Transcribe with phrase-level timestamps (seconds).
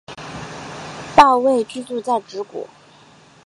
[1.15, 2.67] 抱嶷居住在直谷。